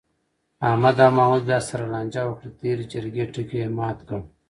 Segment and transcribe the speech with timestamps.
[0.69, 4.19] احمد او محمود بیا سره لانجه وکړه، د تېرې جرگې ټکی یې مات کړ.